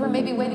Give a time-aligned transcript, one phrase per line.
[0.00, 0.49] were maybe waiting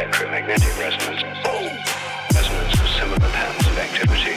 [0.00, 1.22] electromagnetic resonance.
[2.32, 4.29] Resonance of similar patterns of activity.